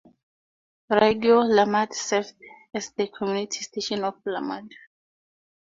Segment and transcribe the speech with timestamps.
[0.89, 2.33] Radyo Lumad serves
[2.73, 4.67] as the community station for the Lumad.